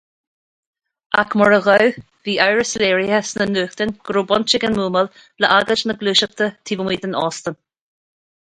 [1.23, 1.99] Ach mura ghabh,
[2.29, 5.13] bhí amhras léirithe sna nuachtáin go raibh baint ag an mbuamáil
[5.45, 7.63] le hagóid na Gluaiseachta taobh amuigh den óstán.